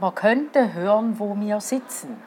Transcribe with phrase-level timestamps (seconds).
[0.00, 2.22] Man könnte hören, wo wir sitzen.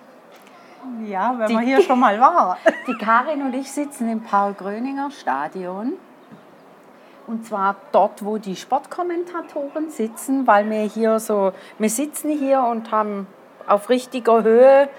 [1.06, 2.58] Ja, wenn die, man hier schon mal war.
[2.88, 5.94] Die Karin und ich sitzen im Paul-Gröninger Stadion.
[7.28, 12.92] Und zwar dort, wo die Sportkommentatoren sitzen, weil wir hier so, wir sitzen hier und
[12.92, 13.28] haben
[13.68, 14.90] auf richtiger Höhe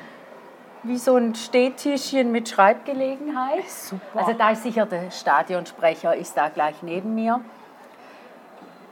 [0.85, 3.69] wie so ein Stehtischchen mit Schreibgelegenheit.
[3.69, 4.21] Super.
[4.21, 7.41] Also da ist sicher der Stadionsprecher, ist da gleich neben mir.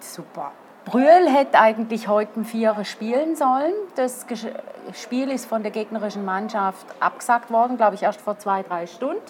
[0.00, 0.52] Super.
[0.84, 3.72] Brühl hätte eigentlich heute um vier spielen sollen.
[3.96, 4.26] Das
[4.94, 9.20] Spiel ist von der gegnerischen Mannschaft abgesagt worden, glaube ich, erst vor zwei, drei Stunden.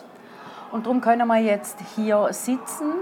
[0.70, 2.92] Und darum können wir jetzt hier sitzen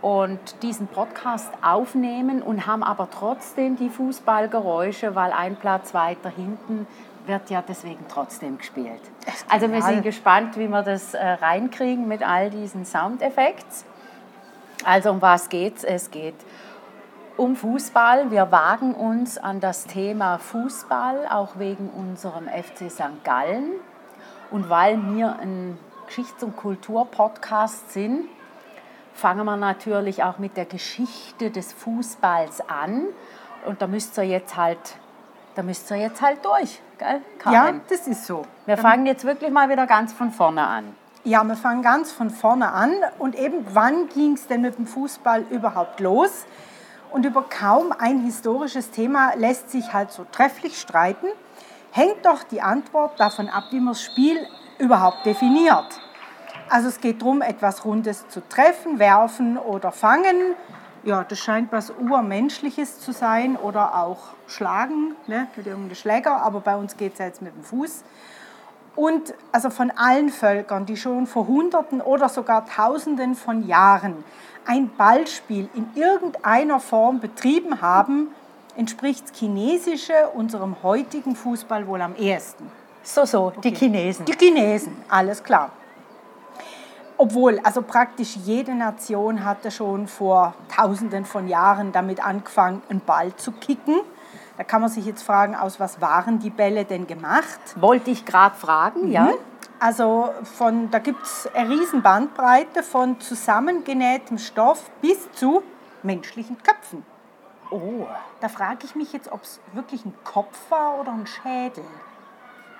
[0.00, 6.86] und diesen Podcast aufnehmen und haben aber trotzdem die Fußballgeräusche, weil ein Platz weiter hinten
[7.26, 9.00] wird ja deswegen trotzdem gespielt.
[9.48, 13.88] Also wir sind gespannt, wie wir das äh, reinkriegen mit all diesen Soundeffekten.
[14.84, 15.84] Also um was geht's?
[15.84, 16.34] Es geht
[17.36, 18.30] um Fußball.
[18.30, 23.24] Wir wagen uns an das Thema Fußball, auch wegen unserem FC St.
[23.24, 23.72] Gallen.
[24.50, 28.28] Und weil wir ein Geschichts- und Kulturpodcast sind,
[29.14, 33.06] fangen wir natürlich auch mit der Geschichte des Fußballs an.
[33.66, 34.78] Und da müsst ihr jetzt halt,
[35.54, 37.54] da müsst ihr jetzt halt durch, gell, Karin?
[37.54, 38.44] Ja, das ist so.
[38.66, 40.94] Wir fangen jetzt wirklich mal wieder ganz von vorne an.
[41.24, 42.92] Ja, wir fangen ganz von vorne an.
[43.18, 46.44] Und eben, wann ging es denn mit dem Fußball überhaupt los?
[47.14, 51.28] Und über kaum ein historisches Thema lässt sich halt so trefflich streiten,
[51.92, 54.36] hängt doch die Antwort davon ab, wie man das Spiel
[54.80, 56.00] überhaupt definiert.
[56.68, 60.56] Also es geht darum, etwas Rundes zu treffen, werfen oder fangen.
[61.04, 66.62] Ja, das scheint was Urmenschliches zu sein oder auch schlagen ne, mit irgendeinem Schläger, aber
[66.62, 68.02] bei uns geht es jetzt mit dem Fuß.
[68.96, 74.24] Und also von allen Völkern, die schon vor Hunderten oder sogar Tausenden von Jahren
[74.66, 78.28] ein Ballspiel in irgendeiner Form betrieben haben,
[78.76, 82.70] entspricht das Chinesische unserem heutigen Fußball wohl am ehesten.
[83.02, 83.76] So, so, die okay.
[83.76, 84.24] Chinesen.
[84.24, 85.70] Die Chinesen, alles klar.
[87.16, 93.34] Obwohl, also praktisch jede Nation hatte schon vor Tausenden von Jahren damit angefangen, einen Ball
[93.36, 94.00] zu kicken.
[94.56, 97.60] Da kann man sich jetzt fragen, aus was waren die Bälle denn gemacht?
[97.76, 99.12] Wollte ich gerade fragen, mhm.
[99.12, 99.30] ja.
[99.80, 105.62] Also von, da gibt es eine riesen Bandbreite von zusammengenähtem Stoff bis zu
[106.02, 107.04] menschlichen Köpfen.
[107.70, 108.06] Oh.
[108.40, 111.84] Da frage ich mich jetzt, ob es wirklich ein Kopf war oder ein Schädel.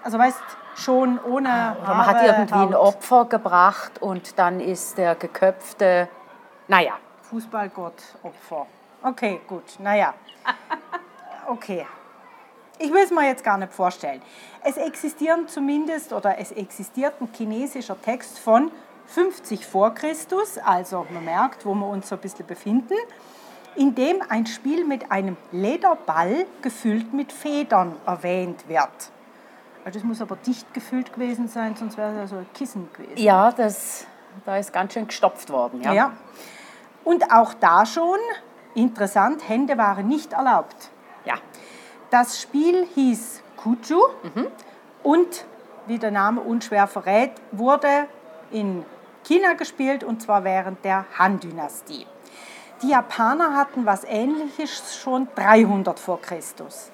[0.02, 0.42] Also weißt
[0.76, 1.48] schon ohne.
[1.48, 2.68] Ah, oder man Haare, hat irgendwie Haut.
[2.68, 6.08] ein Opfer gebracht und dann ist der geköpfte,
[6.68, 6.92] naja.
[7.22, 8.66] Fußballgott Opfer.
[9.02, 10.14] Okay, gut, naja.
[11.46, 11.86] Okay,
[12.78, 14.22] ich will es mir jetzt gar nicht vorstellen.
[14.62, 18.70] Es existieren zumindest oder es existiert ein chinesischer Text von
[19.06, 22.94] 50 vor Christus, also man merkt, wo wir uns so ein bisschen befinden,
[23.76, 28.88] in dem ein Spiel mit einem Lederball gefüllt mit Federn erwähnt wird.
[29.84, 33.18] Also das muss aber dicht gefüllt gewesen sein, sonst wäre es also ein Kissen gewesen.
[33.18, 34.06] Ja, das,
[34.46, 35.82] da ist ganz schön gestopft worden.
[35.82, 35.92] Ja.
[35.92, 36.12] ja.
[37.04, 38.18] Und auch da schon,
[38.74, 40.90] interessant, Hände waren nicht erlaubt.
[41.26, 41.34] Ja.
[42.14, 44.46] Das Spiel hieß Kuchu mhm.
[45.02, 45.44] und,
[45.88, 48.06] wie der Name unschwer verrät, wurde
[48.52, 48.84] in
[49.24, 52.06] China gespielt und zwar während der Han-Dynastie.
[52.82, 56.92] Die Japaner hatten was Ähnliches schon 300 vor Christus,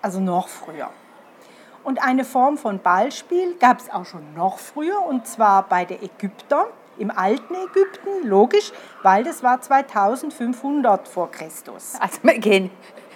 [0.00, 0.88] also noch früher.
[1.84, 6.02] Und eine Form von Ballspiel gab es auch schon noch früher, und zwar bei den
[6.02, 6.64] Ägyptern,
[6.96, 8.72] im alten Ägypten, logisch,
[9.02, 11.92] weil das war 2500 vor Christus.
[12.00, 12.70] Also wir gehen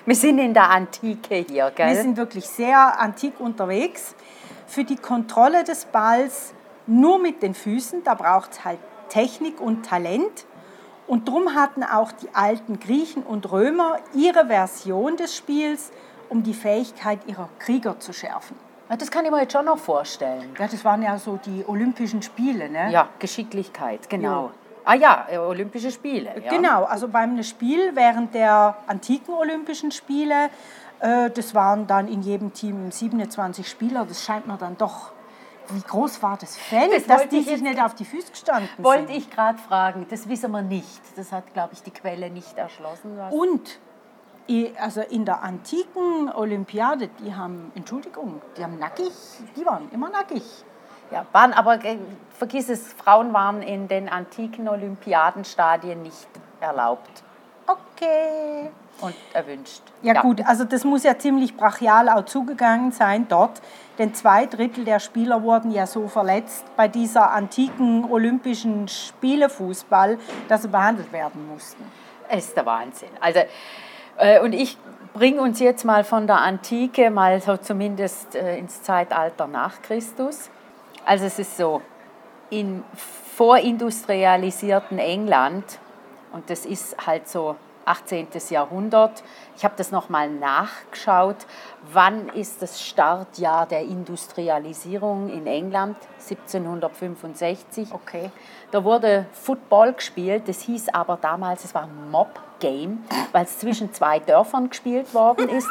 [0.06, 1.88] wir sind in der Antike hier, gell?
[1.88, 4.14] Wir sind wirklich sehr antik unterwegs.
[4.66, 6.54] Für die Kontrolle des Balls
[6.86, 10.46] nur mit den Füßen, da braucht es halt Technik und Talent.
[11.06, 15.92] Und darum hatten auch die alten Griechen und Römer ihre Version des Spiels,
[16.28, 18.56] um die Fähigkeit ihrer Krieger zu schärfen.
[18.88, 20.54] Das kann ich mir jetzt schon noch vorstellen.
[20.58, 22.90] Ja, das waren ja so die Olympischen Spiele, ne?
[22.92, 24.46] Ja, Geschicklichkeit, genau.
[24.46, 24.50] Ja.
[24.86, 26.30] Ah ja, äh, Olympische Spiele.
[26.42, 26.50] Ja.
[26.50, 30.48] Genau, also beim Spiel während der antiken Olympischen Spiele,
[31.00, 35.10] äh, das waren dann in jedem Team 27 Spieler, das scheint mir dann doch
[35.70, 38.30] Wie groß war das Feld, Das dass wollte die ich sich nicht auf die Füße
[38.30, 39.16] gestanden Wollte sind?
[39.16, 40.06] ich gerade fragen.
[40.08, 41.02] Das wissen wir nicht.
[41.16, 43.18] Das hat, glaube ich, die Quelle nicht erschlossen.
[43.30, 43.80] Und
[44.78, 49.10] also in der antiken Olympiade, die haben, Entschuldigung, die haben nackig,
[49.56, 50.44] die waren immer nackig.
[51.10, 51.98] Ja, waren aber, äh,
[52.36, 56.26] vergiss es, Frauen waren in den antiken Olympiadenstadien nicht
[56.60, 57.22] erlaubt
[57.66, 58.70] Okay.
[59.00, 59.82] und erwünscht.
[60.02, 63.60] Ja, gut, also das muss ja ziemlich brachial auch zugegangen sein dort,
[63.98, 70.18] denn zwei Drittel der Spieler wurden ja so verletzt bei dieser antiken olympischen Spielefußball,
[70.48, 71.84] dass sie behandelt werden mussten.
[72.28, 73.10] Es ist der Wahnsinn.
[73.20, 73.40] Also,
[74.18, 74.76] äh, und ich
[75.14, 80.50] bringe uns jetzt mal von der Antike, mal so zumindest äh, ins Zeitalter nach Christus.
[81.06, 81.82] Also es ist so,
[82.50, 82.82] im
[83.36, 85.78] vorindustrialisierten England,
[86.32, 87.54] und das ist halt so
[87.84, 88.26] 18.
[88.50, 89.22] Jahrhundert,
[89.56, 91.36] ich habe das nochmal nachgeschaut,
[91.92, 95.96] wann ist das Startjahr der Industrialisierung in England?
[96.28, 97.92] 1765.
[97.92, 98.32] Okay.
[98.72, 103.94] Da wurde Football gespielt, das hieß aber damals, es war ein Mob-Game, weil es zwischen
[103.94, 105.68] zwei Dörfern gespielt worden ist.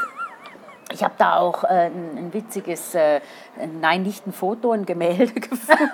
[0.96, 3.20] Ich habe da auch äh, ein, ein witziges, äh,
[3.82, 5.92] nein, nicht ein Foto, ein Gemälde gefunden.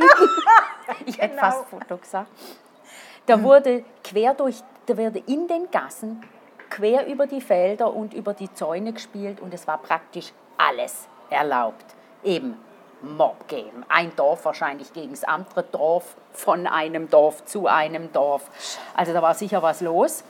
[1.07, 1.41] ich hätte Genau.
[1.41, 2.27] fast Foto gesagt.
[3.25, 6.21] Da wurde quer durch, da wurde in den Gassen,
[6.69, 11.85] quer über die Felder und über die Zäune gespielt und es war praktisch alles erlaubt.
[12.23, 12.55] Eben
[13.01, 13.83] Mob-Game.
[13.89, 18.43] Ein Dorf wahrscheinlich gegen das andere Dorf, von einem Dorf zu einem Dorf.
[18.95, 20.23] Also da war sicher was los.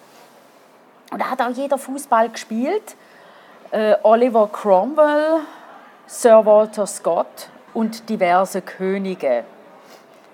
[1.12, 2.96] Und da hat auch jeder Fußball gespielt.
[3.72, 5.40] Äh, Oliver Cromwell,
[6.06, 9.46] Sir Walter Scott und diverse Könige.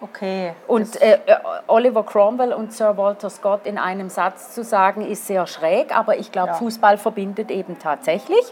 [0.02, 0.54] Okay.
[0.68, 1.38] Und äh, äh,
[1.68, 6.18] Oliver Cromwell und Sir Walter Scott in einem Satz zu sagen, ist sehr schräg, aber
[6.18, 6.54] ich glaube, Ja.
[6.56, 8.46] Fußball verbindet eben tatsächlich.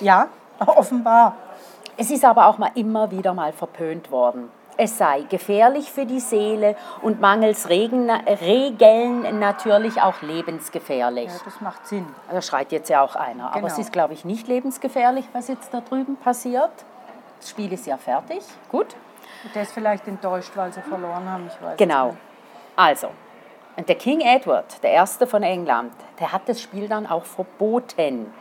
[0.00, 0.28] Ja,
[0.66, 1.36] offenbar.
[1.96, 4.50] Es ist aber auch mal immer wieder mal verpönt worden.
[4.80, 11.26] Es sei gefährlich für die Seele und mangels Regen, Regeln natürlich auch lebensgefährlich.
[11.26, 12.06] Ja, das macht Sinn.
[12.30, 13.46] Da schreit jetzt ja auch einer.
[13.48, 13.66] Aber Genau.
[13.72, 16.70] es ist, glaube ich, nicht lebensgefährlich, was jetzt da drüben passiert.
[17.40, 18.38] Das Spiel ist ja fertig.
[18.70, 18.94] Gut.
[19.52, 22.16] Der ist vielleicht enttäuscht, weil sie verloren haben, ich weiß Genau.
[22.76, 23.08] Also,
[23.76, 28.32] und der King Edward, der Erste von England, der hat das Spiel dann auch verboten.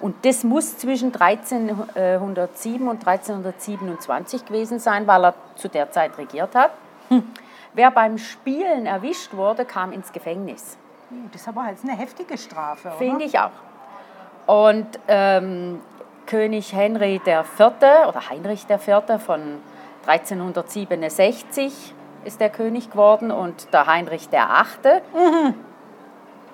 [0.00, 6.54] Und das muss zwischen 1307 und 1327 gewesen sein, weil er zu der Zeit regiert
[6.54, 6.72] hat.
[7.74, 10.76] Wer beim Spielen erwischt wurde, kam ins Gefängnis.
[11.10, 12.96] Uh, Das ist aber jetzt eine heftige Strafe, oder?
[12.98, 13.50] Finde ich auch.
[14.46, 15.80] Und ähm,
[16.26, 17.60] König Henry IV.
[18.08, 19.02] oder Heinrich IV.
[19.24, 19.60] von
[20.06, 21.94] 1367
[22.24, 25.02] ist der König geworden und der Heinrich VIII.,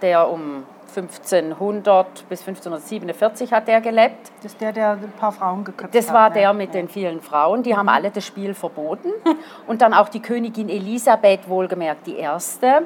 [0.03, 4.33] der um 1500 bis 1547 hat er gelebt.
[4.43, 6.15] Das ist der, der ein paar Frauen geköpft Das hat.
[6.15, 6.35] war ne?
[6.37, 9.11] der mit den vielen Frauen, die haben alle das Spiel verboten.
[9.67, 12.83] Und dann auch die Königin Elisabeth, wohlgemerkt die erste,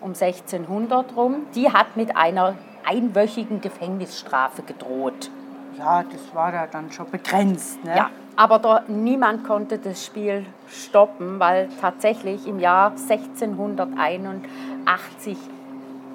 [0.00, 2.54] um 1600 rum, die hat mit einer
[2.84, 5.30] einwöchigen Gefängnisstrafe gedroht.
[5.78, 7.82] Ja, das war da dann schon begrenzt.
[7.84, 7.96] Ne?
[7.96, 15.36] Ja, aber da, niemand konnte das Spiel stoppen, weil tatsächlich im Jahr 1681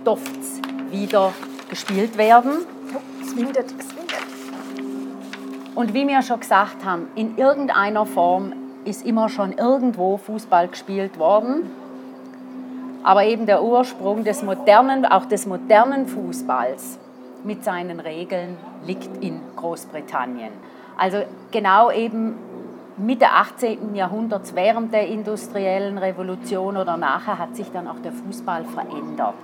[0.04, 1.34] durfte wieder
[1.70, 2.66] gespielt werden.
[3.22, 4.02] Es windet, es windet.
[5.76, 8.54] Und wie wir schon gesagt haben, in irgendeiner Form
[8.86, 11.72] ist immer schon irgendwo Fußball gespielt worden.
[13.04, 17.00] Aber eben der Ursprung des modernen, auch des modernen Fußballs
[17.44, 20.52] mit seinen Regeln liegt in Großbritannien.
[20.98, 22.36] Also genau eben
[22.98, 23.96] Mitte 18.
[23.96, 29.36] Jahrhunderts, während der industriellen Revolution oder nachher, hat sich dann auch der Fußball verändert.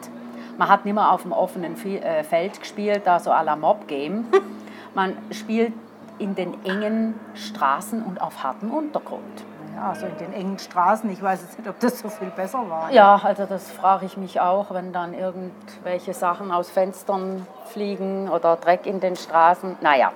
[0.58, 4.26] Man hat nicht mehr auf dem offenen äh, Feld gespielt, da so à la Mob-Game.
[4.96, 5.74] Man spielt
[6.18, 9.46] in den engen Straßen und auf hartem Untergrund.
[9.76, 11.08] Ja, so in den engen Straßen.
[11.12, 12.92] Ich weiß jetzt nicht, ob das so viel besser war.
[12.92, 18.56] Ja, also das frage ich mich auch, wenn dann irgendwelche Sachen aus Fenstern fliegen oder
[18.56, 19.78] Dreck in den Straßen.
[19.82, 20.12] Naja.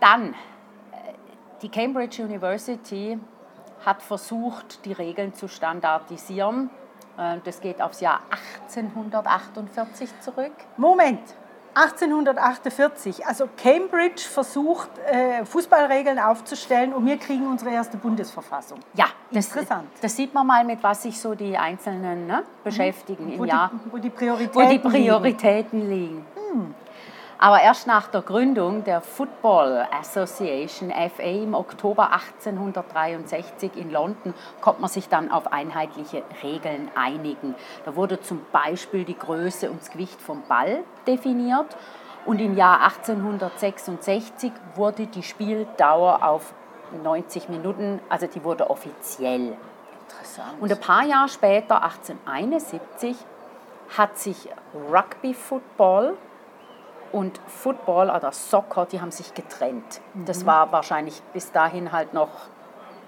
[0.00, 0.34] Dann, äh,
[1.60, 3.18] die Cambridge University
[3.84, 6.70] hat versucht, die Regeln zu standardisieren.
[7.18, 8.20] Äh, Das geht aufs Jahr
[8.68, 10.52] 1848 zurück.
[10.76, 11.20] Moment.
[11.74, 18.80] 1848, also Cambridge versucht, äh, Fußballregeln aufzustellen und wir kriegen unsere erste Bundesverfassung.
[18.94, 19.88] Ja, das, Interessant.
[20.00, 23.70] das sieht man mal, mit was sich so die Einzelnen ne, beschäftigen Wo im Jahr.
[23.72, 24.88] die, wo die Prioritäten wo die liegen.
[24.90, 26.26] Prioritäten liegen.
[27.40, 34.80] Aber erst nach der Gründung der Football Association FA im Oktober 1863 in London konnte
[34.80, 37.54] man sich dann auf einheitliche Regeln einigen.
[37.84, 41.76] Da wurde zum Beispiel die Größe und das Gewicht vom Ball definiert
[42.26, 46.52] und im Jahr 1866 wurde die Spieldauer auf
[47.04, 49.56] 90 Minuten, also die wurde offiziell.
[50.08, 50.60] Interessant.
[50.60, 53.16] Und ein paar Jahre später, 1871,
[53.96, 54.48] hat sich
[54.90, 56.16] Rugby Football
[57.12, 60.00] und Football oder Soccer, die haben sich getrennt.
[60.26, 62.30] Das war wahrscheinlich bis dahin halt noch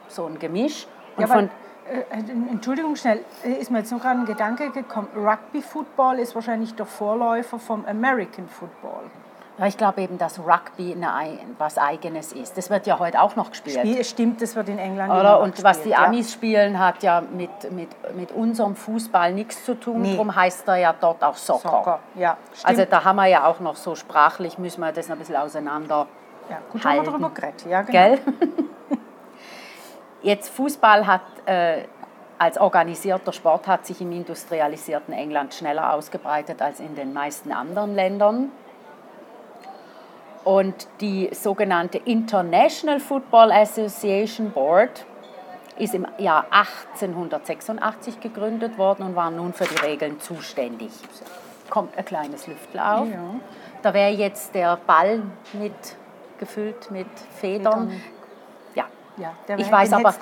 [0.08, 0.86] so ein Gemisch.
[1.16, 1.50] Und Ja, von,
[1.88, 5.08] weil, äh, Entschuldigung schnell, äh, ist mir jetzt noch gerade ein Gedanke gekommen.
[5.14, 9.10] Rugby Football ist wahrscheinlich der Vorläufer vom American Football.
[9.60, 12.56] Ja, ich glaube eben, dass Rugby eine, ei- was Eigenes ist.
[12.56, 13.76] Das wird ja heute auch noch gespielt.
[13.78, 15.38] Spiel, stimmt, das wird in England Oder?
[15.40, 16.06] Und was die gespielt, ja.
[16.06, 20.00] Amis spielen, hat ja mit, mit, mit unserem Fußball nichts zu tun.
[20.02, 20.12] Nee.
[20.12, 21.68] Darum heißt er ja dort auch Soccer.
[21.68, 22.66] Soccer, ja, stimmt.
[22.68, 26.06] Also da haben wir ja auch noch so sprachlich, müssen wir das ein bisschen auseinander.
[26.48, 27.04] ja, gut, haben wir halten.
[27.12, 27.66] darüber geredet.
[27.68, 27.92] Ja, genau.
[27.92, 28.18] Gell?
[30.22, 31.84] Jetzt Fußball hat äh,
[32.38, 37.94] als organisierter Sport hat sich im industrialisierten England schneller ausgebreitet als in den meisten anderen
[37.94, 38.50] Ländern.
[40.44, 45.04] Und die sogenannte International Football Association Board
[45.76, 50.92] ist im Jahr 1886 gegründet worden und war nun für die Regeln zuständig.
[51.68, 53.08] Kommt ein kleines Lüftel auf.
[53.08, 53.40] Ja.
[53.82, 55.72] Da wäre jetzt der Ball mit
[56.38, 57.06] gefüllt mit
[57.38, 57.90] Federn.
[57.90, 58.02] Federn.
[58.74, 58.84] Ja.
[59.16, 60.14] Ja, der ich, weiß aber,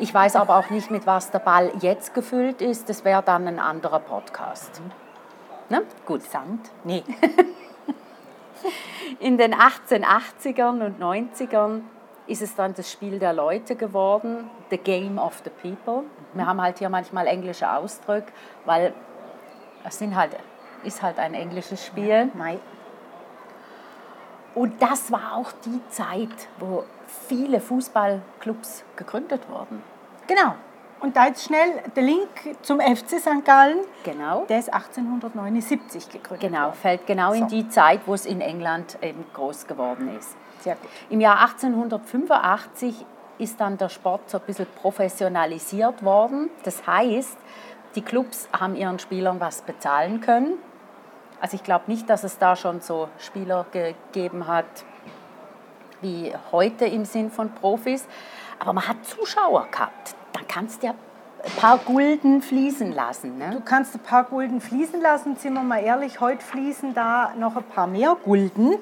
[0.00, 2.88] ich weiß aber auch nicht, mit was der Ball jetzt gefüllt ist.
[2.88, 4.80] Das wäre dann ein anderer Podcast.
[5.68, 5.82] Ne?
[6.06, 6.22] Gut.
[6.22, 6.70] Sand?
[6.84, 7.04] Nee.
[9.18, 11.82] In den 1880ern und 90ern
[12.26, 16.04] ist es dann das Spiel der Leute geworden, the game of the people.
[16.34, 18.32] Wir haben halt hier manchmal englische Ausdrücke,
[18.64, 18.94] weil
[19.84, 20.36] es sind halt,
[20.84, 22.30] ist halt ein englisches Spiel.
[24.54, 26.84] Und das war auch die Zeit, wo
[27.28, 29.82] viele Fußballclubs gegründet wurden.
[30.26, 30.54] Genau.
[31.00, 32.28] Und da jetzt schnell der Link
[32.62, 33.44] zum FC St.
[33.44, 33.78] Gallen.
[34.04, 34.44] Genau.
[34.48, 36.40] Der ist 1879 gegründet.
[36.50, 36.74] Genau, worden.
[36.74, 37.56] fällt genau in So.
[37.56, 40.36] die Zeit, wo es in England eben groß geworden ist.
[40.60, 40.90] Sehr gut.
[41.08, 43.06] Im Jahr 1885
[43.38, 46.50] ist dann der Sport so ein bisschen professionalisiert worden.
[46.64, 47.38] Das heißt,
[47.94, 50.58] die Clubs haben ihren Spielern was bezahlen können.
[51.40, 54.66] Also ich glaube nicht, dass es da schon so Spieler gegeben hat
[56.02, 58.06] wie heute im Sinn von Profis.
[58.58, 60.14] Aber man hat Zuschauer gehabt.
[60.40, 60.94] Dann kannst du ja
[61.44, 63.38] ein paar Gulden fließen lassen.
[63.38, 63.62] Du Ne?
[63.64, 67.62] kannst ein paar Gulden fließen lassen, sind wir mal ehrlich, heute fließen da noch ein
[67.62, 68.74] paar mehr Gulden,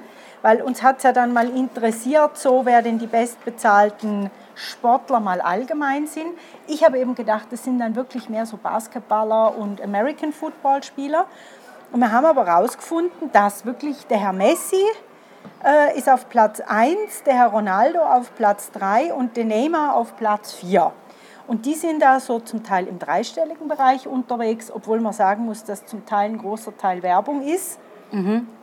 [0.43, 5.41] weil uns hat es ja dann mal interessiert, so wer denn die bestbezahlten Sportler mal
[5.41, 6.27] allgemein sind.
[6.67, 11.27] Ich habe eben gedacht, das sind dann wirklich mehr so Basketballer und American Football Spieler.
[11.93, 14.83] Und wir haben aber herausgefunden, dass wirklich der Herr Messi
[15.65, 20.17] äh, ist auf Platz 1, der Herr Ronaldo auf Platz 3 und der Neymar auf
[20.17, 20.93] Platz 4.
[21.49, 25.65] Und die sind da so zum Teil im dreistelligen Bereich unterwegs, obwohl man sagen muss,
[25.65, 27.81] dass zum Teil ein großer Teil Werbung ist.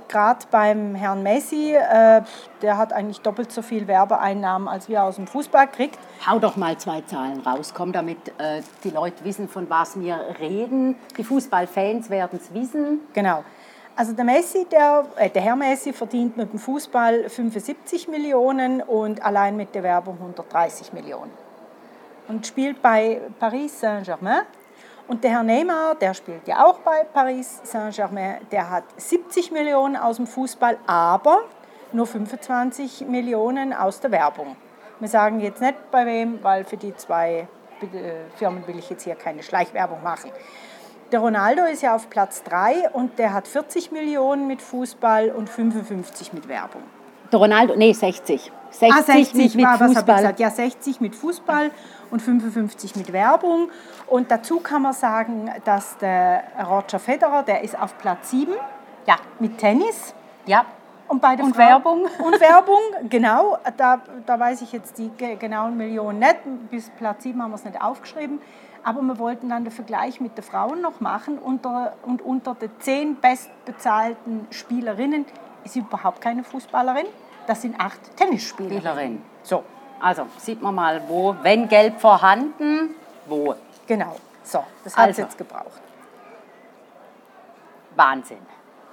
[0.08, 2.22] Gerade beim Herrn Messi, äh,
[2.62, 5.98] der hat eigentlich doppelt so viel Werbeeinnahmen, als wir aus dem Fußball kriegt.
[6.28, 10.20] Hau doch mal zwei Zahlen raus, komm, damit äh, die Leute wissen, von was wir
[10.40, 10.96] reden.
[11.18, 13.02] Die Fußballfans werden es wissen.
[13.14, 13.44] Genau.
[13.96, 19.24] Also der Messi, der, äh, der Herr Messi verdient mit dem Fußball 75 Millionen und
[19.24, 21.45] allein mit der Werbung 130 Millionen.
[22.28, 24.42] Und spielt bei Paris Saint-Germain.
[25.08, 29.96] Und der Herr Neymar, der spielt ja auch bei Paris Saint-Germain, der hat 70 Millionen
[29.96, 31.44] aus dem Fußball, aber
[31.92, 34.56] nur 25 Millionen aus der Werbung.
[35.00, 37.48] Wir sagen jetzt nicht bei wem, weil für die zwei
[38.38, 40.32] Firmen will ich jetzt hier keine Schleichwerbung machen.
[41.12, 45.50] Der Ronaldo ist ja auf Platz 3 und der hat 40 Millionen mit Fußball und
[45.50, 46.82] 55 mit Werbung.
[47.36, 48.50] Der Ronaldo, nee, 60.
[48.72, 50.16] 60, Ah, 60 mit, mit war, ich Fußball.
[50.16, 50.40] gesagt?
[50.40, 51.70] Ja, 60 mit Fußball
[52.10, 53.68] und 55 mit Werbung.
[54.08, 58.54] Und dazu kann man sagen, dass der Roger Federer, der ist auf Platz 7
[59.06, 60.16] Ja, mit Tennis.
[60.46, 60.64] ja.
[61.10, 62.04] Und, bei der Und Werbung?
[62.24, 63.58] Und Werbung, genau.
[63.76, 66.38] Da, da weiß ich jetzt die ge- genauen Millionen nicht.
[66.72, 68.40] Bis Platz 7 haben wir es nicht aufgeschrieben.
[68.86, 71.38] Aber wir wollten dann den Vergleich mit den Frauen noch machen.
[71.38, 75.26] Unter, und unter den zehn bestbezahlten Spielerinnen
[75.66, 77.08] ist überhaupt keine Fußballerin.
[77.48, 78.80] Das sind acht Tennisspielerinnen.
[78.82, 79.22] Spielerin.
[79.44, 79.64] So,
[80.02, 82.96] Also, sieht man mal, wo, wenn Geld vorhanden,
[83.28, 83.56] wo.
[83.88, 84.16] genau.
[84.44, 85.22] So, das hat es Also.
[85.24, 85.82] jetzt gebraucht.
[87.96, 88.38] Wahnsinn.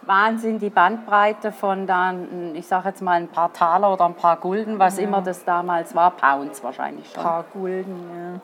[0.03, 4.37] Wahnsinn, die Bandbreite von dann, ich sage jetzt mal ein paar Taler oder ein paar
[4.37, 7.19] Gulden, was immer das damals war, Pounds wahrscheinlich schon.
[7.19, 8.41] Ein paar Gulden,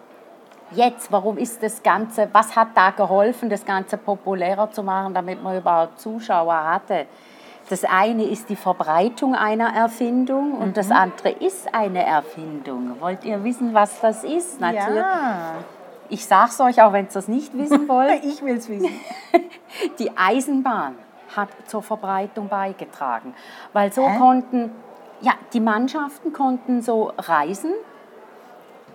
[0.71, 5.43] Jetzt, warum ist das Ganze, was hat da geholfen, das Ganze populärer zu machen, damit
[5.43, 7.07] man überhaupt Zuschauer hatte?
[7.69, 12.97] Das eine ist die Verbreitung einer Erfindung und das andere ist eine Erfindung.
[13.01, 14.61] Wollt ihr wissen, was das ist?
[14.61, 14.97] Natürlich.
[14.97, 15.53] Ja,
[16.09, 18.25] Ich sage es euch, auch wenn ihr es nicht wissen wollt.
[18.25, 18.89] ich will es wissen.
[19.99, 20.95] Die Eisenbahn
[21.37, 23.35] hat zur Verbreitung beigetragen,
[23.75, 24.17] weil so Hä?
[24.19, 24.71] konnten
[25.21, 27.73] ja die Mannschaften konnten so reisen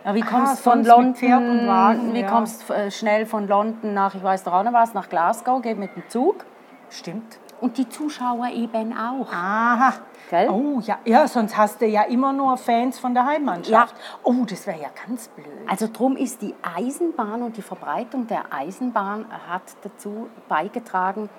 [0.04, 2.28] Ja, wie Ah, kommst du von London, Wagen, wie ja.
[2.30, 5.78] kommst äh, schnell von London nach, ich weiß doch auch noch was, nach Glasgow, geht
[5.78, 6.44] mit dem Zug.
[6.90, 7.38] Stimmt.
[7.64, 9.32] Und die Zuschauer eben auch.
[9.32, 9.94] Aha.
[10.30, 10.50] Gell?
[10.50, 13.96] Oh ja, ja, sonst hast du ja immer nur Fans von der Heimmannschaft.
[14.24, 15.48] Oh, das wäre ja ganz blöd.
[15.68, 21.30] Also drum ist die Eisenbahn und die Verbreitung der Eisenbahn hat dazu beigetragen,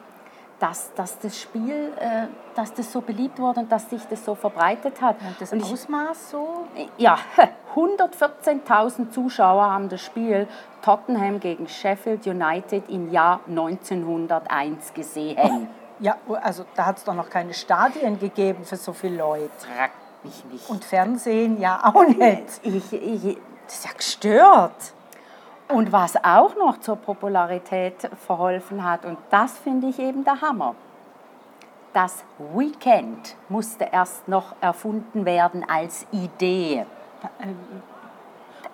[0.60, 4.34] dass, dass das Spiel, äh, dass das so beliebt wurde und dass sich das so
[4.34, 5.16] verbreitet hat.
[5.20, 6.66] Und das Und ich- Ausmaß so?
[6.96, 7.18] Ja,
[7.74, 10.46] 114.000 Zuschauer haben das Spiel
[10.82, 15.68] Tottenham gegen Sheffield United im Jahr 1901 gesehen.
[16.00, 19.50] Ja, also da hat es doch noch keine Stadien gegeben für so viele Leute.
[19.58, 19.90] Frag
[20.22, 20.68] mich nicht.
[20.68, 22.60] Und Fernsehen ja auch nicht.
[22.62, 24.92] ich, ich, Das ist ja gestört.
[25.68, 30.74] und was auch noch zur Popularität verholfen hat, und das finde ich eben der Hammer,
[31.92, 32.24] das
[32.54, 36.86] Weekend musste erst noch erfunden werden als Idee.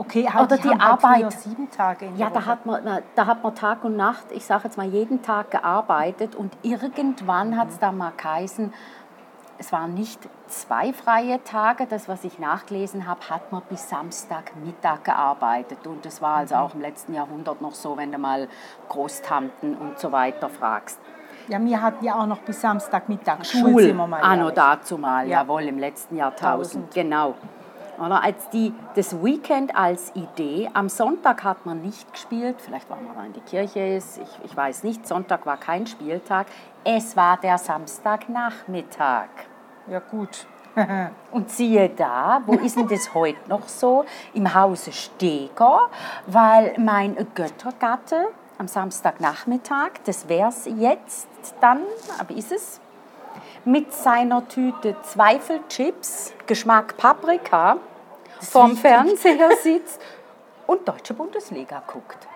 [0.00, 1.19] Okay, Oder die die Arbeit.
[1.21, 2.47] früher sieben Tage in der Ja, da Woche.
[2.47, 5.50] hat, man, na, da hat man Tag und Nacht, ich sage jetzt mal jeden Tag
[5.50, 8.73] gearbeitet und irgendwann hat es da mal geheißen,
[9.59, 15.04] es waren nicht zwei freie Tage, das, was ich nachgelesen habe, hat man bis Samstagmittag
[15.04, 15.87] gearbeitet.
[15.87, 18.49] Und das war also auch im letzten Jahrhundert noch so, wenn du mal
[18.88, 20.99] Großtanten und so weiter fragst.
[21.49, 24.54] Ja, wir hatten ja auch noch bis Samstagmittag Schul, wir mal anno ehrlich.
[24.54, 25.40] dazu mal, Ja.
[25.42, 26.95] jawohl, im letzten Jahrtausend, Tausend.
[26.95, 27.35] genau.
[28.00, 28.23] Oder?
[28.23, 33.26] Als die, das Weekend als Idee, am Sonntag hat man nicht gespielt, vielleicht weil man
[33.26, 33.80] in die Kirche.
[33.80, 36.47] Ist, ich, ich weiß nicht, Sonntag war kein Spieltag,
[36.83, 39.28] es war der Samstagnachmittag.
[39.87, 40.47] Ja, gut.
[41.33, 44.04] Und siehe da, wo ist denn das heute noch so?
[44.32, 45.89] Im Hause Steger,
[46.26, 51.28] weil mein Göttergatte am Samstagnachmittag, das wär's jetzt
[51.60, 51.80] dann,
[52.19, 52.80] aber ist es,
[53.65, 57.76] mit seiner Tüte Zweifelchips, Geschmack Paprika,
[58.41, 60.00] vorm Fernseher sitzt
[60.67, 62.26] und Deutsche Bundesliga guckt.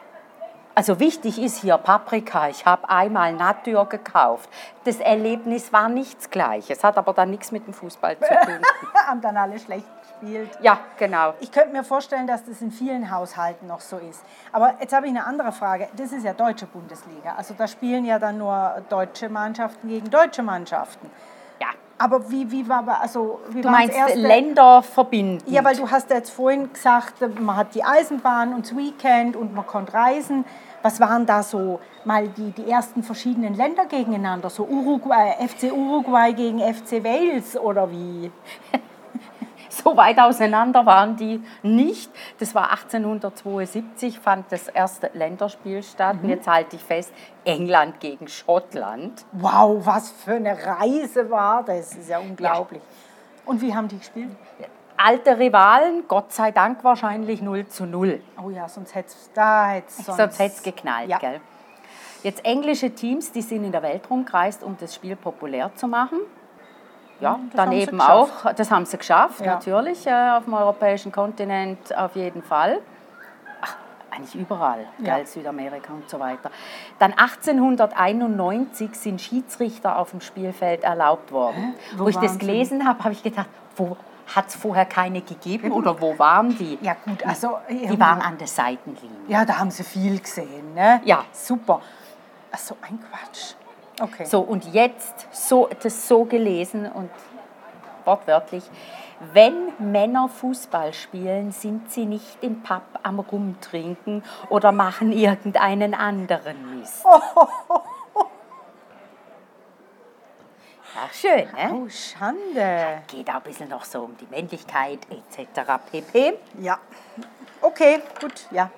[0.76, 2.48] Also wichtig ist hier Paprika.
[2.48, 4.50] Ich habe einmal Natur gekauft.
[4.82, 8.60] Das Erlebnis war nichts Gleiches, hat aber dann nichts mit dem Fußball zu tun.
[9.06, 10.50] Haben dann alle schlecht gespielt.
[10.60, 11.34] Ja, genau.
[11.38, 14.24] Ich könnte mir vorstellen, dass das in vielen Haushalten noch so ist.
[14.50, 15.88] Aber jetzt habe ich eine andere Frage.
[15.96, 17.34] Das ist ja deutsche Bundesliga.
[17.36, 21.08] Also da spielen ja dann nur deutsche Mannschaften gegen deutsche Mannschaften.
[21.96, 23.96] Aber wie, wie war also wie Du meinst?
[24.14, 25.44] Länder verbinden.
[25.46, 29.36] Ja, weil du hast ja jetzt vorhin gesagt, man hat die Eisenbahn und das Weekend
[29.36, 30.44] und man konnte reisen.
[30.82, 34.50] Was waren da so mal die, die ersten verschiedenen Länder gegeneinander?
[34.50, 38.30] So Uruguay, FC Uruguay gegen FC Wales oder wie?
[39.84, 42.10] So weit auseinander waren die nicht.
[42.38, 46.16] Das war 1872, fand das erste Länderspiel statt.
[46.22, 47.12] Und jetzt halte ich fest,
[47.44, 49.26] England gegen Schottland.
[49.32, 51.90] Wow, was für eine Reise war das.
[51.90, 52.80] Das ist ja unglaublich.
[53.44, 54.30] Und wie haben die gespielt?
[54.96, 58.22] Alte Rivalen, Gott sei Dank wahrscheinlich 0 zu 0.
[58.42, 61.18] Oh ja, sonst hätte es da hätt's sonst, Sonst geknallt, Ja.
[61.18, 61.40] gell?
[62.22, 66.20] Jetzt englische Teams, die sind in der Welt rumgereist, um das Spiel populär zu machen.
[67.24, 68.46] Ja, das dann haben sie eben geschafft.
[68.46, 69.54] auch, das haben sie geschafft, Ja.
[69.54, 72.80] natürlich, äh, auf dem europäischen Kontinent auf jeden Fall.
[73.60, 73.74] Ach,
[74.10, 75.16] eigentlich überall, Ja.
[75.16, 76.50] gell, Südamerika und so weiter.
[76.98, 81.74] Dann 1891 sind Schiedsrichter auf dem Spielfeld erlaubt worden.
[81.96, 82.38] Wo Wo, ich das sie?
[82.38, 83.96] gelesen habe, habe ich gedacht, wo
[84.34, 86.78] hat es vorher keine gegeben oder wo waren die?
[86.80, 89.10] Ja gut, also Die waren an der Seitenlinie.
[89.28, 91.00] ja, da haben sie viel gesehen, ne?
[91.04, 91.24] Ja.
[91.32, 91.80] super.
[92.52, 93.54] Ach so ein Quatsch.
[94.00, 94.24] Okay.
[94.24, 97.10] So, und jetzt so, das so gelesen und
[98.04, 98.64] wortwörtlich.
[99.32, 106.80] Wenn Männer Fußball spielen, sind sie nicht im Pub am Rumtrinken oder machen irgendeinen anderen
[106.80, 107.04] Mist.
[110.94, 111.74] Ja, schön, ne?
[111.74, 113.02] Oh, Schande.
[113.08, 115.72] Geht auch ein bisschen noch so um die Männlichkeit etc.
[115.90, 116.38] pp.
[116.60, 116.78] Ja.
[117.60, 118.70] Okay, gut, ja.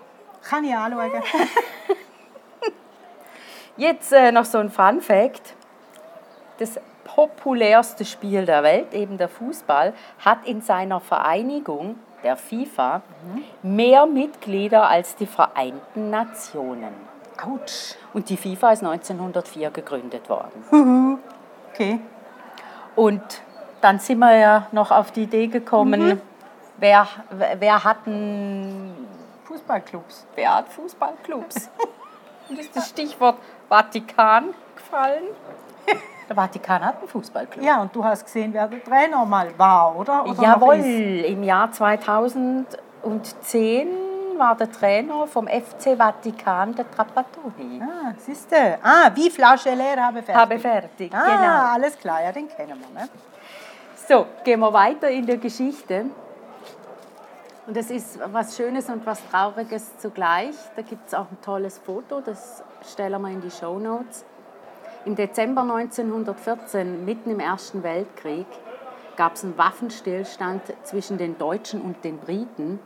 [0.43, 1.11] Kann ich anschauen.
[3.77, 5.55] Jetzt äh, noch so ein Fun Fact.
[6.59, 9.93] Das populärste Spiel der Welt, eben der Fußball,
[10.25, 13.03] hat in seiner Vereinigung, der FIFA,
[13.63, 16.95] mehr Mitglieder als die Vereinten Nationen.
[17.41, 17.95] Autsch.
[18.15, 21.19] Und die FIFA ist 1904 gegründet worden.
[21.73, 22.01] Okay.
[22.95, 23.43] Und
[23.83, 26.23] dann sind wir ja noch auf die Idee gekommen,
[26.79, 27.07] wer,
[27.59, 29.07] wer hat einen
[29.45, 30.27] Fußballclubs.
[30.35, 31.69] Wer hat Fußballclubs?
[32.49, 33.37] Und ist das Stichwort
[33.69, 35.25] Vatikan gefallen?
[36.29, 37.65] Der Vatikan hat einen Fußballclub.
[37.65, 40.25] Ja, und du hast gesehen, wer der Trainer mal war, oder?
[40.27, 43.89] oder Jawohl, im Jahr 2010
[44.37, 47.81] war der Trainer vom FC Vatikan der Trapattoni.
[47.81, 48.79] Ah, siehste.
[48.83, 50.35] Ah, wie Flasche leer habe fertig.
[50.35, 51.73] Habe fertig, Ah, genau.
[51.75, 53.01] alles klar, ja, den kennen wir.
[53.03, 53.09] Ne?
[54.09, 56.07] So, gehen wir weiter in der Geschichte.
[57.67, 60.55] Und das ist was Schönes und was Trauriges zugleich.
[60.77, 64.25] Da gibt es auch ein tolles Foto, das stellen wir in die Show Notes.
[65.05, 68.47] Im Dezember 1914, mitten im Ersten Weltkrieg,
[69.17, 72.79] gab es einen Waffenstillstand zwischen den Deutschen und den Briten,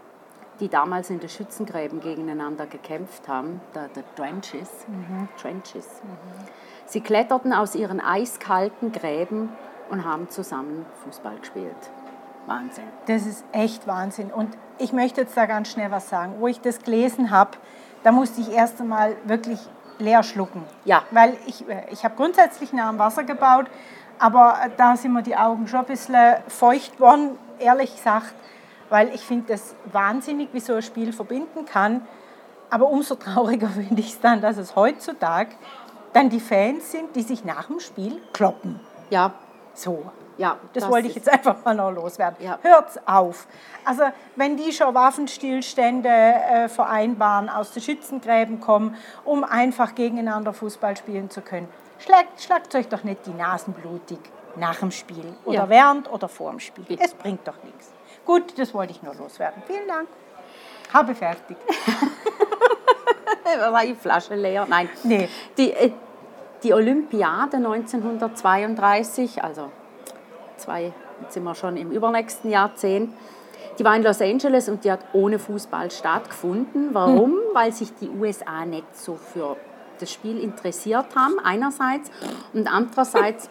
[0.60, 4.70] die damals in den Schützengräben gegeneinander gekämpft haben, der, der Trenches.
[4.86, 5.28] Mhm.
[5.38, 5.86] Trenches.
[6.02, 6.48] Mhm.
[6.86, 9.50] Sie kletterten aus ihren eiskalten Gräben
[9.90, 11.90] und haben zusammen Fußball gespielt.
[12.50, 12.84] Wahnsinn.
[13.06, 14.30] Das ist echt Wahnsinn.
[14.30, 16.34] Und ich möchte jetzt da ganz schnell was sagen.
[16.40, 17.52] Wo ich das gelesen habe,
[18.02, 19.60] da musste ich erst einmal wirklich
[19.98, 20.64] leer schlucken.
[20.84, 21.04] Ja.
[21.10, 23.66] Weil ich, äh, ich habe grundsätzlich nah am Wasser gebaut,
[24.18, 28.34] aber äh, da sind mir die Augen schon ein bisschen feucht worden, ehrlich gesagt,
[28.88, 32.02] weil ich finde das wahnsinnig, wie so ein Spiel verbinden kann.
[32.70, 35.50] Aber umso trauriger finde ich es dann, dass es heutzutage
[36.12, 38.80] dann die Fans sind, die sich nach dem Spiel kloppen.
[39.10, 39.34] Ja.
[39.74, 40.10] So.
[40.40, 42.42] Ja, das, das wollte ich jetzt einfach mal noch loswerden.
[42.42, 42.59] Ja.
[42.62, 43.46] Hört's auf.
[43.85, 44.05] Also
[44.37, 51.29] wenn die schon Waffenstillstände äh, vereinbaren, aus den Schützengräben kommen, um einfach gegeneinander Fußball spielen
[51.29, 54.18] zu können, schlagt, schlagt euch doch nicht die Nasen blutig
[54.57, 55.68] nach dem Spiel oder ja.
[55.68, 56.87] während oder vor dem Spiel.
[56.98, 57.92] Es bringt doch nichts.
[58.24, 59.62] Gut, das wollte ich nur loswerden.
[59.66, 60.09] Vielen Dank.
[60.90, 61.59] Habe fertig.
[63.70, 64.64] War die Flasche leer?
[64.66, 64.88] Nein.
[65.03, 65.29] Nee.
[65.59, 65.92] Die, äh,
[66.62, 69.70] die Olympiade 1932, also
[70.60, 70.92] zwei,
[71.22, 73.12] jetzt sind wir schon im übernächsten Jahrzehnt,
[73.78, 76.90] die war in Los Angeles und die hat ohne Fußball stattgefunden.
[76.92, 77.32] Warum?
[77.32, 77.38] Hm.
[77.54, 79.56] Weil sich die USA nicht so für
[79.98, 82.10] das Spiel interessiert haben, einerseits,
[82.52, 83.48] und andererseits,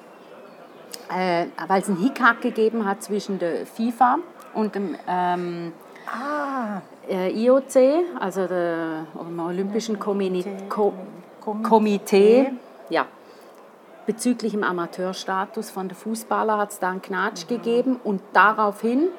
[1.15, 4.17] äh, weil es einen Hickhack gegeben hat zwischen der FIFA
[4.53, 5.73] und dem ähm,
[6.07, 6.81] ah.
[7.07, 10.45] äh, IOC, also dem Olympischen Komitee,
[11.63, 12.51] Komitee
[12.89, 13.05] ja,
[14.09, 17.47] bezüglich dem Amateurstatus von der Fußballer hat es da einen Knatsch mhm.
[17.47, 19.09] gegeben und daraufhin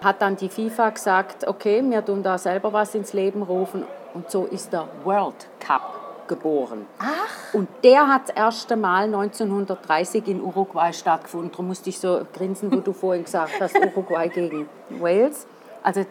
[0.00, 3.82] hat dann die FIFA gesagt, okay, wir tun da selber was ins Leben rufen
[4.14, 6.86] und so ist der World Cup geboren.
[7.00, 7.52] Ach.
[7.52, 11.50] Und der hat das erste Mal 1930 in Uruguay stattgefunden.
[11.50, 14.68] Darum musste ich so grinsen, wo du vorhin gesagt hast, Uruguay gegen
[15.00, 15.48] Wales.
[15.82, 16.06] Also,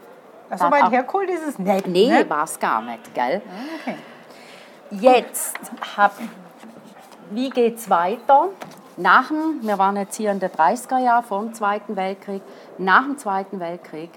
[0.53, 1.87] so weit hergeholt ist es nicht.
[1.87, 2.29] Nee, ne?
[2.29, 3.41] war es gar nicht, gell?
[3.47, 3.97] Ah, okay.
[4.91, 5.57] Jetzt
[5.95, 6.15] habe
[7.31, 8.49] wie geht es weiter?
[8.97, 12.41] Nach dem, wir waren jetzt hier in den 30er Jahren vor dem Zweiten Weltkrieg,
[12.77, 14.09] nach dem Zweiten Weltkrieg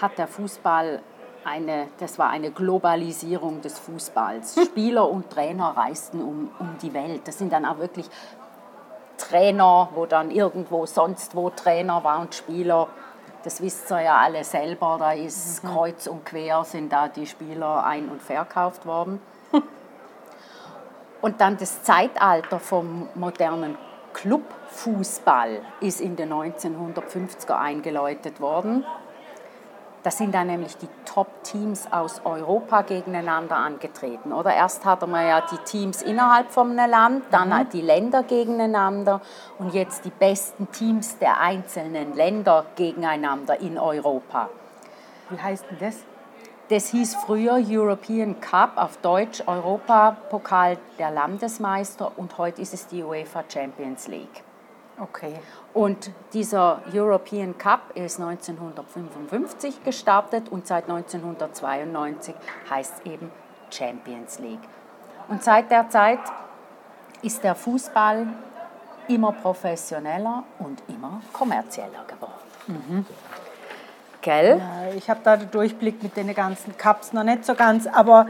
[0.00, 1.00] hat der Fußball
[1.44, 4.54] eine, das war eine Globalisierung des Fußballs.
[4.66, 7.22] Spieler und Trainer reisten um, um die Welt.
[7.26, 8.08] Das sind dann auch wirklich
[9.16, 12.88] Trainer, wo dann irgendwo sonst wo Trainer war und Spieler.
[13.42, 15.68] Das wisst ihr ja alle selber, da ist mhm.
[15.68, 19.20] kreuz und quer sind da die Spieler ein- und verkauft worden.
[21.20, 23.76] Und dann das Zeitalter vom modernen
[24.12, 28.84] Clubfußball ist in den 1950er eingeläutet worden.
[30.04, 34.32] Da sind dann nämlich die Top-Teams aus Europa gegeneinander angetreten.
[34.32, 37.68] Oder erst hatten wir ja die Teams innerhalb von einem Land, dann mhm.
[37.70, 39.20] die Länder gegeneinander
[39.58, 44.48] und jetzt die besten Teams der einzelnen Länder gegeneinander in Europa.
[45.30, 45.96] Wie heißt denn das?
[46.68, 53.02] Das hieß früher European Cup, auf Deutsch Europapokal der Landesmeister und heute ist es die
[53.02, 54.44] UEFA Champions League.
[55.00, 55.32] Okay.
[55.72, 62.34] Und dieser European Cup ist 1955 gestartet und seit 1992
[62.68, 63.30] heißt es eben
[63.70, 64.68] Champions League.
[65.28, 66.20] Und seit der Zeit
[67.22, 68.26] ist der Fußball
[69.08, 72.32] immer professioneller und immer kommerzieller geworden.
[72.66, 73.06] Mhm.
[74.28, 74.58] Gell?
[74.58, 78.26] Ja, ich habe da den Durchblick mit den ganzen Cups noch nicht so ganz, aber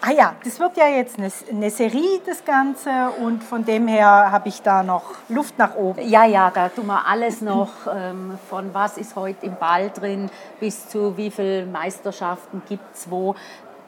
[0.00, 4.32] ah ja, das wird ja jetzt eine, eine Serie, das Ganze, und von dem her
[4.32, 6.08] habe ich da noch Luft nach oben.
[6.08, 10.28] Ja, ja, da tun wir alles noch, ähm, von was ist heute im Ball drin,
[10.58, 13.36] bis zu wie viele Meisterschaften gibt es wo.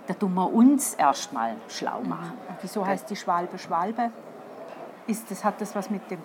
[0.06, 2.34] Da tun wir uns erstmal schlau machen.
[2.48, 2.54] Mhm.
[2.62, 4.12] Wieso heißt die Schwalbe Schwalbe?
[5.08, 6.20] Ist das, hat das was mit dem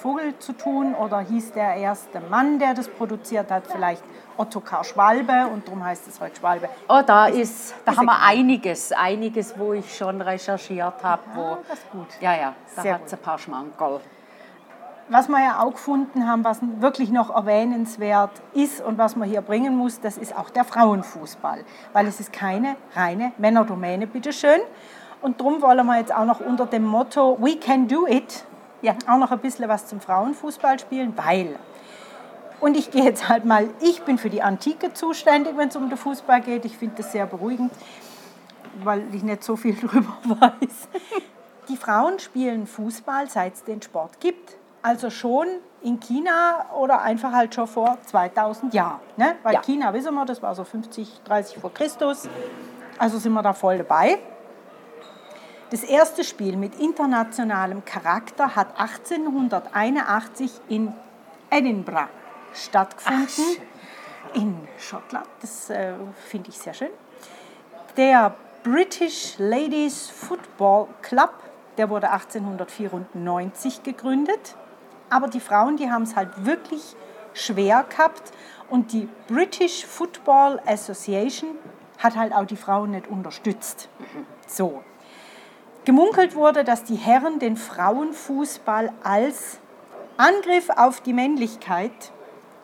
[0.00, 4.02] Vogel zu tun oder hieß der erste Mann, der das produziert hat, vielleicht
[4.38, 6.68] Ottokar Schwalbe und darum heißt es heute Schwalbe?
[6.88, 11.22] Oh, da ist, da haben wir einiges, einiges, wo ich schon recherchiert habe.
[11.34, 12.06] Wo, ah, das ist gut.
[12.20, 14.00] Ja, ja, da hat es ein paar Schmankerl.
[15.10, 19.40] Was wir ja auch gefunden haben, was wirklich noch erwähnenswert ist und was man hier
[19.40, 21.64] bringen muss, das ist auch der Frauenfußball.
[21.92, 24.60] Weil es ist keine reine Männerdomäne, bitteschön.
[25.20, 28.44] Und darum wollen wir jetzt auch noch unter dem Motto We can do it
[28.82, 31.58] ja, auch noch ein bisschen was zum Frauenfußball spielen, weil.
[32.60, 35.88] Und ich gehe jetzt halt mal, ich bin für die Antike zuständig, wenn es um
[35.88, 36.64] den Fußball geht.
[36.64, 37.72] Ich finde das sehr beruhigend,
[38.82, 40.88] weil ich nicht so viel darüber weiß.
[41.68, 44.56] Die Frauen spielen Fußball, seit es den Sport gibt.
[44.82, 45.46] Also schon
[45.82, 49.00] in China oder einfach halt schon vor 2000 Jahren.
[49.16, 49.36] Ne?
[49.42, 49.62] Weil Ja.
[49.62, 52.28] China, wissen wir, das war so 50, 30 vor Christus.
[52.98, 54.18] Also sind wir da voll dabei.
[55.70, 60.94] Das erste Spiel mit internationalem Charakter hat 1881 in
[61.50, 62.08] Edinburgh
[62.64, 63.44] stattgefunden.
[64.34, 65.26] in Schottland.
[65.40, 65.94] Das äh,
[66.28, 66.90] finde ich sehr schön.
[67.96, 71.32] Der British Ladies Football Club,
[71.76, 74.56] der wurde 1894 gegründet.
[75.10, 76.94] Aber die Frauen, die haben es halt wirklich
[77.32, 78.32] schwer gehabt.
[78.68, 81.50] Und die British Football Association
[81.98, 83.88] hat halt auch die Frauen nicht unterstützt.
[84.46, 84.82] So.
[85.84, 89.58] Gemunkelt wurde, dass die Herren den Frauenfußball als
[90.18, 92.12] Angriff auf die Männlichkeit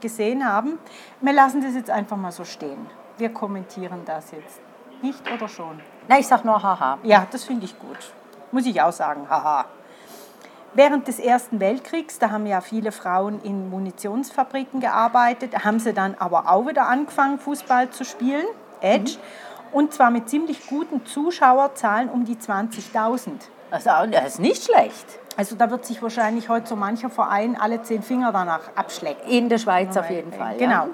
[0.05, 0.79] gesehen haben.
[1.23, 2.87] Wir lassen das jetzt einfach mal so stehen.
[3.17, 4.61] Wir kommentieren das jetzt.
[5.01, 5.81] Nicht oder schon?
[6.09, 6.99] Na, ich sag nur haha.
[7.03, 8.12] Ja, das finde ich gut.
[8.53, 9.64] Muss ich auch sagen, haha.
[10.75, 16.17] Während des Ersten Weltkriegs, da haben ja viele Frauen in Munitionsfabriken gearbeitet, haben sie dann
[16.19, 18.45] aber auch wieder angefangen, Fußball zu spielen,
[18.81, 19.12] Edge,
[19.73, 23.31] und zwar mit ziemlich guten Zuschauerzahlen um die 20.000.
[23.71, 25.07] Also, das ist nicht schlecht.
[25.37, 29.29] Also da wird sich wahrscheinlich heute so mancher Verein alle zehn Finger danach abschlecken.
[29.29, 30.57] In der Schweiz auf jeden Fall.
[30.57, 30.73] Genau.
[30.73, 30.88] Ja.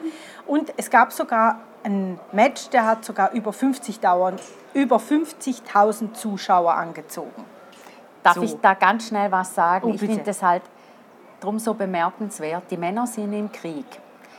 [0.47, 4.37] Und es gab sogar ein Match, der hat sogar über 50 dauern,
[4.75, 7.45] über 50.000 Zuschauer angezogen.
[8.23, 8.43] Darf So.
[8.43, 9.87] ich da ganz schnell was sagen?
[9.89, 10.63] Oh, ich finde das halt
[11.41, 12.65] drum so bemerkenswert.
[12.71, 13.87] Die Männer sind im Krieg.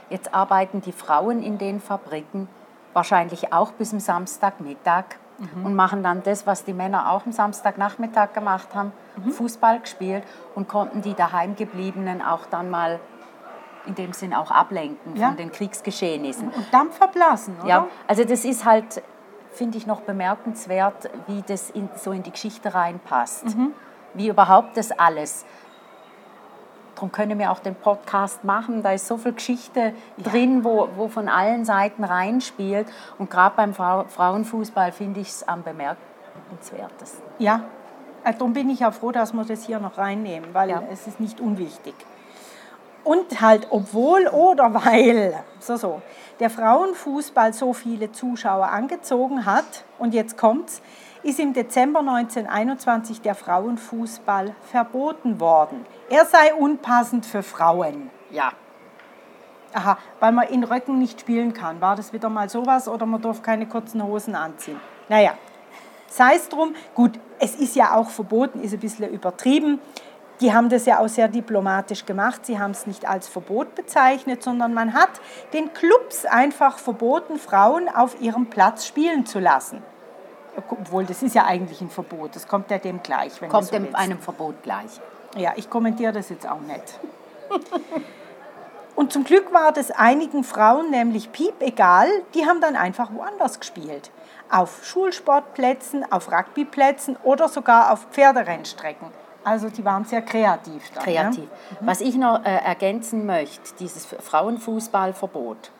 [0.10, 2.48] Jetzt arbeiten die Frauen in den Fabriken
[2.94, 5.06] wahrscheinlich auch bis zum Samstagmittag
[5.42, 5.66] Mhm.
[5.66, 9.32] und machen dann das, was die Männer auch am Samstagnachmittag gemacht haben, Mhm.
[9.32, 10.24] Fußball gespielt
[10.56, 13.00] und konnten die daheimgebliebenen auch dann mal
[13.88, 15.28] in dem Sinn auch ablenken Ja.
[15.30, 16.50] von den Kriegsgeschehnissen.
[16.50, 17.68] Und Dampf verblasen, oder?
[17.68, 19.02] Ja, also das ist halt,
[19.52, 23.46] finde ich, noch bemerkenswert, wie das in, so in die Geschichte reinpasst.
[24.14, 25.46] Wie überhaupt das alles.
[27.02, 28.84] Darum können wir auch den Podcast machen.
[28.84, 32.86] Da ist so viel Geschichte drin, wo, wo von allen Seiten reinspielt.
[33.18, 37.24] Und gerade beim Frau, Frauenfußball finde ich es am bemerkenswertesten.
[37.40, 37.64] Ja,
[38.24, 40.84] äh, darum bin ich auch froh, dass wir das hier noch reinnehmen, weil Ja.
[40.92, 41.96] es ist nicht unwichtig.
[43.04, 46.04] Und halt, obwohl oder weil, so, so,
[46.40, 50.84] der Frauenfußball so viele Zuschauer angezogen hat, und jetzt kommt's,
[51.24, 55.86] ist im Dezember 1921 der Frauenfußball verboten worden.
[56.10, 58.10] Er sei unpassend für Frauen.
[58.32, 58.54] Ja.
[59.74, 61.80] Aha, weil man in Röcken nicht spielen kann.
[61.80, 64.80] War das wieder mal sowas oder man darf keine kurzen Hosen anziehen?
[65.08, 65.34] Naja,
[66.08, 66.76] sei es drum.
[66.94, 69.80] Gut, es ist ja auch verboten, ist ein bisschen übertrieben.
[70.42, 72.46] Die haben das ja auch sehr diplomatisch gemacht.
[72.48, 75.22] Sie haben es nicht als Verbot bezeichnet, sondern man hat
[75.54, 79.84] den Clubs einfach verboten, Frauen auf ihrem Platz spielen zu lassen.
[80.70, 82.36] Obwohl, das ist ja eigentlich ein Verbot.
[82.36, 83.40] Das kommt ja dem gleich.
[83.40, 83.96] Kommt so dem willst.
[83.96, 85.00] einem Verbot gleich.
[85.38, 87.00] Ja, ich kommentiere das jetzt auch nicht.
[88.96, 93.60] Und zum Glück war das einigen Frauen nämlich piep egal, die haben dann einfach woanders
[93.60, 94.12] gespielt.
[94.50, 99.08] Auf Schulsportplätzen, auf Rugbyplätzen oder sogar auf Pferderennstrecken.
[99.44, 100.92] Also die waren sehr kreativ.
[100.94, 101.46] Dann, Kreativ.
[101.46, 101.78] Ne?
[101.82, 105.72] Was ich noch äh, ergänzen möchte, dieses Frauenfußballverbot,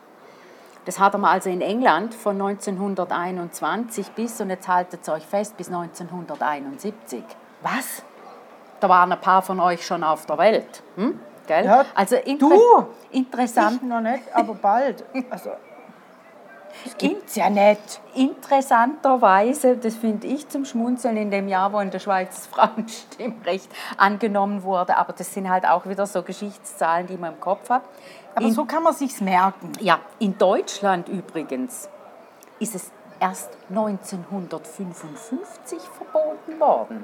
[0.86, 5.58] das hat man also in England von 1921 bis, und jetzt haltet es euch fest,
[5.58, 7.24] bis 1971.
[7.62, 8.04] Was?
[8.80, 10.82] Da waren ein paar von euch schon auf der Welt.
[10.96, 11.20] Hm?
[11.48, 11.66] Gell?
[11.66, 12.88] Ja, also inter du.
[13.12, 15.04] interessant, Ich noch nicht, aber bald.
[15.30, 15.52] Also,
[16.84, 18.02] das gibt's ja nicht.
[18.16, 23.70] interessanterweise, das finde ich zum Schmunzeln in dem Jahr, wo in der Schweiz das Frauenstimmrecht
[23.98, 27.84] angenommen wurde, aber das sind halt auch wieder so Geschichtszahlen, die man im Kopf hat.
[28.36, 29.72] Aber in, so kann man sich's merken.
[29.80, 31.90] Ja, in Deutschland übrigens
[32.60, 37.04] ist es erst 1955 verboten worden.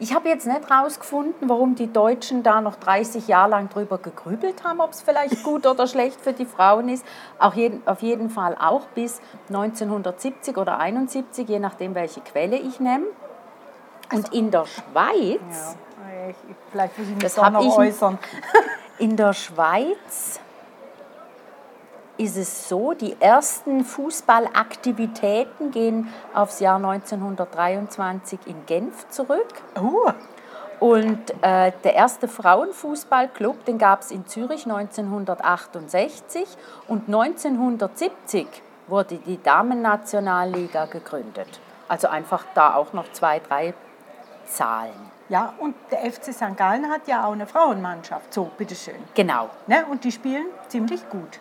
[0.00, 4.64] Ich habe jetzt nicht herausgefunden, warum die Deutschen da noch 30 Jahre lang drüber gegrübelt
[4.64, 7.04] haben, ob es vielleicht gut oder schlecht für die Frauen ist.
[7.38, 12.80] Auch jeden, auf jeden Fall auch bis 1970 oder 71, je nachdem, welche Quelle ich
[12.80, 13.06] nehme.
[14.12, 16.36] Und in der Schweiz Ja, ich,
[16.70, 18.18] vielleicht muss ich mich Das noch ich- äußern.
[18.98, 20.38] In der Schweiz
[22.16, 29.48] ist es so, die ersten Fußballaktivitäten gehen aufs Jahr 1923 in Genf zurück.
[29.80, 30.12] Oh,
[30.78, 36.46] Und äh, der erste Frauenfußballclub, den gab es in Zürich 1968
[36.86, 38.46] und 1970
[38.86, 41.60] wurde die Damen-Nationalliga gegründet.
[41.88, 43.74] Also einfach da auch noch zwei, drei
[44.46, 45.13] Zahlen.
[45.28, 46.56] Ja, und der FC St.
[46.56, 48.32] Gallen hat ja auch eine Frauenmannschaft.
[48.32, 48.96] So, bitteschön.
[49.14, 49.48] Genau.
[49.66, 49.84] Ne?
[49.90, 51.40] Und die spielen ziemlich gut.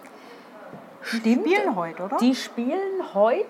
[1.01, 1.25] Stimmt.
[1.25, 2.17] Die spielen heute, oder?
[2.17, 3.45] Die spielen heute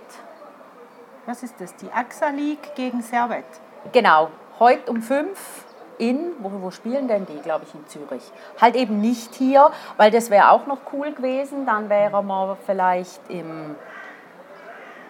[1.26, 1.76] Was ist das?
[1.76, 3.46] Die AXA League gegen Servet.
[3.92, 5.66] Genau, heute um fünf
[6.00, 8.24] in, wo, wo spielen denn die, glaube ich, in Zürich?
[8.60, 11.66] Halt eben nicht hier, weil das wäre auch noch cool gewesen.
[11.66, 13.76] Dann wäre man vielleicht im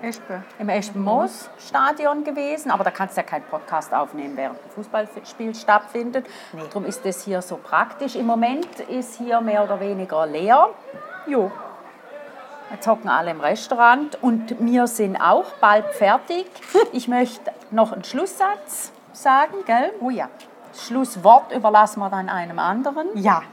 [0.03, 0.43] Espe.
[0.59, 6.27] im Espen-Moos-Stadion gewesen, aber da kannst du ja keinen Podcast aufnehmen, während ein Fußballspiel stattfindet.
[6.51, 6.63] Nee.
[6.67, 8.15] Darum ist das hier so praktisch.
[8.15, 10.69] Im Moment ist hier mehr oder weniger leer.
[11.25, 11.51] Jo.
[12.69, 16.47] Jetzt hocken alle im Restaurant und wir sind auch bald fertig.
[16.91, 19.93] Ich möchte noch einen Schlusssatz sagen, gell?
[20.01, 20.27] Oh ja.
[20.71, 23.07] Das Schlusswort überlassen wir dann einem anderen.
[23.15, 23.43] Ja.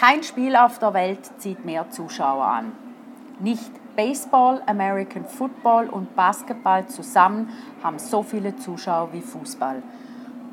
[0.00, 2.72] Kein Spiel auf der Welt zieht mehr Zuschauer an.
[3.40, 7.50] Nicht Baseball, American Football und Basketball zusammen
[7.82, 9.82] haben so viele Zuschauer wie Fußball.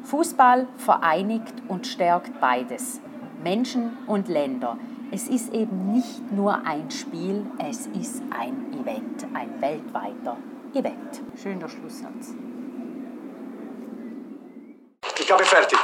[0.03, 2.99] Fußball vereinigt und stärkt beides,
[3.43, 4.77] Menschen und Länder.
[5.11, 10.37] Es ist eben nicht nur ein Spiel, es ist ein Event, ein weltweiter
[10.73, 11.21] Event.
[11.35, 12.33] Schöner Schlusssatz.
[15.19, 15.79] Ich habe fertig.